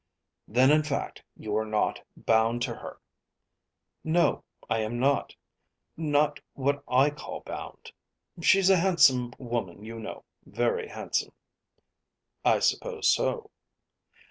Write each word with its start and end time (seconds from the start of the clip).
"Then 0.47 0.71
in 0.71 0.81
fact 0.81 1.21
you 1.37 1.55
are 1.57 1.63
not 1.67 2.01
bound 2.17 2.63
to 2.63 2.73
her." 2.73 2.99
"No; 4.03 4.43
I 4.67 4.79
am 4.79 4.99
not; 4.99 5.35
not 5.95 6.39
what 6.55 6.83
I 6.87 7.11
call 7.11 7.41
bound. 7.41 7.91
She's 8.41 8.71
a 8.71 8.77
handsome 8.77 9.31
woman 9.37 9.85
you 9.85 9.99
know, 9.99 10.23
very 10.43 10.87
handsome." 10.87 11.33
"I 12.43 12.57
suppose 12.61 13.09
so." 13.09 13.51